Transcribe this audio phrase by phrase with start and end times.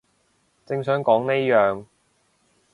[0.65, 1.85] 正想講呢樣